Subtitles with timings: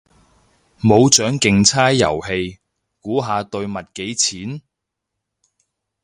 [0.81, 2.57] 冇獎競猜遊戲，
[3.01, 4.61] 估下對襪幾錢？